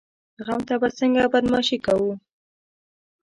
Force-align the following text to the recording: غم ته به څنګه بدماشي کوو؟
غم 0.45 0.59
ته 0.67 0.75
به 0.81 0.87
څنګه 0.99 1.23
بدماشي 1.33 1.77
کوو؟ 1.85 2.11